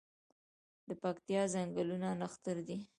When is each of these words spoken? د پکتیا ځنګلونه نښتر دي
د 0.87 0.89
پکتیا 1.01 1.41
ځنګلونه 1.53 2.07
نښتر 2.21 2.57
دي 2.67 2.77